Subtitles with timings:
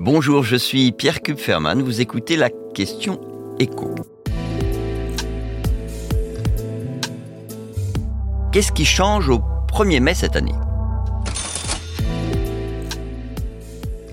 [0.00, 3.20] Bonjour, je suis Pierre Kupferman, vous écoutez la question
[3.58, 3.96] écho.
[8.52, 9.40] Qu'est-ce qui change au
[9.72, 10.54] 1er mai cette année?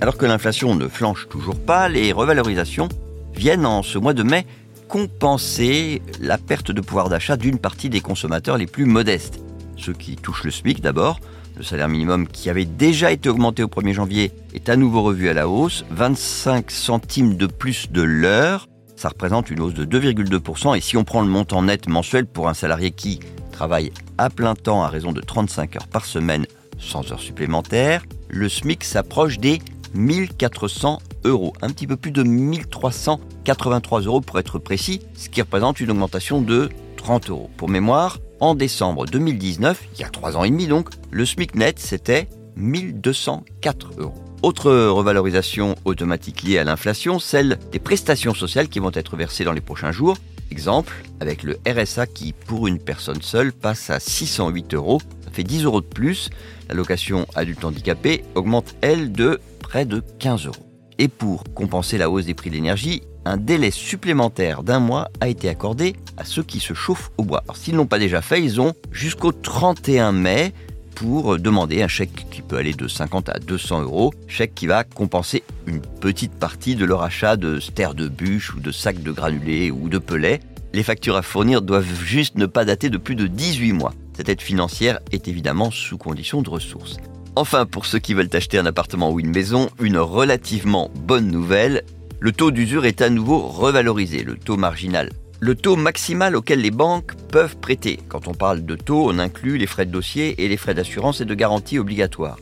[0.00, 2.88] Alors que l'inflation ne flanche toujours pas, les revalorisations
[3.34, 4.46] viennent en ce mois de mai
[4.86, 9.40] compenser la perte de pouvoir d'achat d'une partie des consommateurs les plus modestes.
[9.76, 11.18] Ceux qui touchent le SMIC d'abord,
[11.56, 15.28] le salaire minimum qui avait déjà été augmenté au 1er janvier est à nouveau revu
[15.28, 18.68] à la hausse, 25 centimes de plus de l'heure.
[18.96, 20.76] Ça représente une hausse de 2,2%.
[20.76, 23.20] Et si on prend le montant net mensuel pour un salarié qui
[23.50, 26.46] travaille à plein temps à raison de 35 heures par semaine
[26.78, 29.60] sans heures supplémentaires, le SMIC s'approche des
[29.94, 31.52] 1400 euros.
[31.62, 36.40] Un petit peu plus de 1383 euros pour être précis, ce qui représente une augmentation
[36.40, 37.50] de 30 euros.
[37.56, 41.54] Pour mémoire, en décembre 2019, il y a trois ans et demi donc, le SMIC
[41.54, 44.24] net c'était 1204 euros.
[44.42, 49.52] Autre revalorisation automatique liée à l'inflation, celle des prestations sociales qui vont être versées dans
[49.52, 50.18] les prochains jours.
[50.50, 55.44] Exemple, avec le RSA qui, pour une personne seule, passe à 608 euros, ça fait
[55.44, 56.28] 10 euros de plus.
[56.68, 60.71] L'allocation adulte handicapé augmente, elle, de près de 15 euros.
[60.98, 65.28] Et pour compenser la hausse des prix de l'énergie, un délai supplémentaire d'un mois a
[65.28, 67.42] été accordé à ceux qui se chauffent au bois.
[67.44, 70.52] Alors s'ils n'ont pas déjà fait, ils ont jusqu'au 31 mai
[70.94, 74.84] pour demander un chèque qui peut aller de 50 à 200 euros, chèque qui va
[74.84, 79.10] compenser une petite partie de leur achat de stères de bûches ou de sacs de
[79.10, 80.40] granulés ou de pelets.
[80.72, 83.94] Les factures à fournir doivent juste ne pas dater de plus de 18 mois.
[84.14, 86.98] Cette aide financière est évidemment sous condition de ressources.
[87.34, 91.82] Enfin, pour ceux qui veulent acheter un appartement ou une maison, une relativement bonne nouvelle,
[92.20, 95.10] le taux d'usure est à nouveau revalorisé, le taux marginal.
[95.40, 97.98] Le taux maximal auquel les banques peuvent prêter.
[98.08, 101.22] Quand on parle de taux, on inclut les frais de dossier et les frais d'assurance
[101.22, 102.38] et de garantie obligatoires.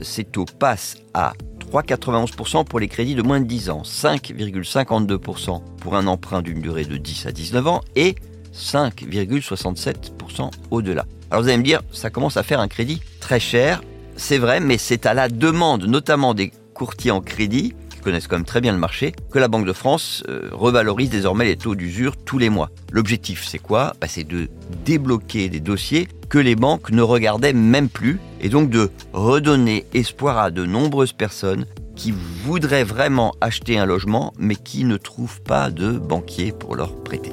[0.00, 1.32] Ces taux passent à
[1.72, 6.84] 3,91% pour les crédits de moins de 10 ans, 5,52% pour un emprunt d'une durée
[6.84, 8.14] de 10 à 19 ans et
[8.54, 11.06] 5,67% au-delà.
[11.30, 13.82] Alors vous allez me dire, ça commence à faire un crédit très cher.
[14.18, 17.74] C'est vrai, mais c'est à la demande notamment des courtiers en crédit
[18.08, 21.44] connaissent quand même très bien le marché, que la Banque de France euh, revalorise désormais
[21.44, 22.70] les taux d'usure tous les mois.
[22.90, 23.92] L'objectif, c'est quoi?
[24.00, 24.48] Bah, C'est de
[24.86, 30.38] débloquer des dossiers que les banques ne regardaient même plus, et donc de redonner espoir
[30.38, 32.14] à de nombreuses personnes qui
[32.44, 37.32] voudraient vraiment acheter un logement, mais qui ne trouvent pas de banquier pour leur prêter.